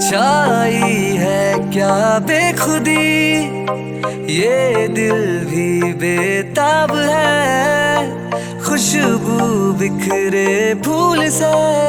[0.00, 0.80] छाई
[1.16, 3.36] है क्या बेखुदी?
[4.32, 7.46] ये दिल भी बेताब है।
[8.62, 11.86] खुशबू बिखरे फूल से।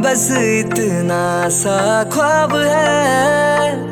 [0.00, 3.90] बस इतना सा ख्वाब है।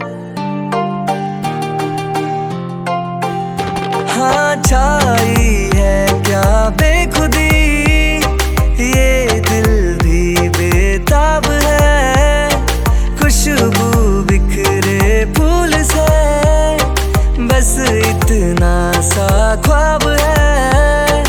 [18.58, 19.26] इतना सा
[19.62, 21.22] ख्वाब है।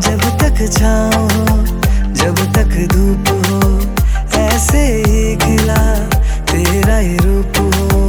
[0.00, 1.24] जब तक हो
[2.20, 3.58] जब तक धूप हो,
[4.38, 5.82] ऐसे ही खिला
[6.50, 8.00] तेरा ही रूप हो।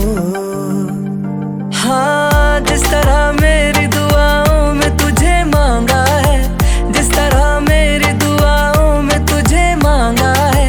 [1.75, 6.39] हाँ जिस तरह मेरी दुआओं में तुझे मांगा है,
[6.91, 10.67] जिस तरह मेरी दुआओं में तुझे मांगा है,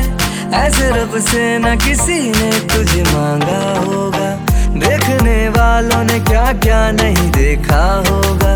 [0.67, 4.29] ऐसे रब से न किसी ने तुझे मांगा होगा।
[4.75, 8.53] देखने वालों ने क्या क्या नहीं देखा होगा।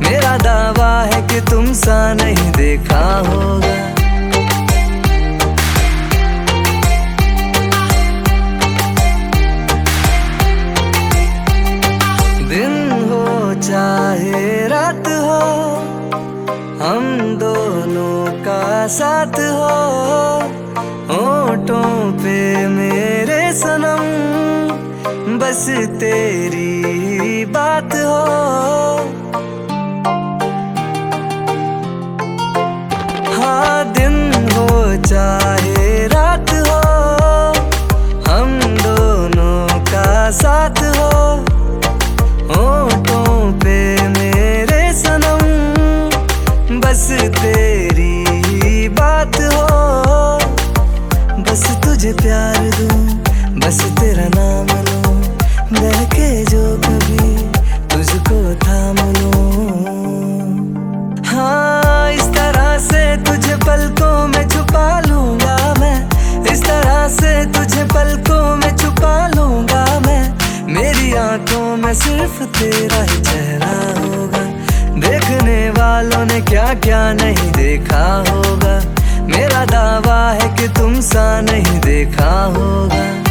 [0.00, 3.74] मेरा दावा है कि तुम सा नहीं देखा होगा।
[12.48, 12.74] दिन
[13.10, 15.40] हो चाहे रात हो,
[16.82, 17.04] हम
[17.38, 19.70] दोनों का साथ हो।
[21.08, 22.36] होठों पे
[22.68, 24.02] मेरे सनम
[25.52, 25.66] बस
[26.00, 28.20] तेरी बात हो।
[33.32, 34.16] हाँ दिन
[34.52, 34.68] हो
[35.04, 36.78] चाहे रात हो,
[38.28, 41.10] हम दोनों का साथ हो।
[42.48, 43.76] होठों पे
[44.08, 45.44] मेरे सनम,
[46.80, 47.06] बस
[47.36, 49.68] तेरी बात हो।
[51.42, 53.00] बस तुझे प्यार दूँ,
[53.60, 55.11] बस तेरा नाम लूँ।
[55.72, 57.50] बहके जो कभी
[57.88, 58.96] तुझको थाम।
[61.26, 65.96] हाँ इस तरह से तुझे पलकों में छुपा लूँगा मैं।
[66.52, 70.22] इस तरह से तुझे पलकों में छुपा लूँगा मैं।
[70.74, 74.44] मेरी आँखों में सिर्फ़ तेरा ही चेहरा होगा।
[75.00, 78.76] देखने वालों ने क्या क्या नहीं देखा होगा।
[79.26, 83.21] मेरा दावा है कि तुम सा नहीं देखा होगा।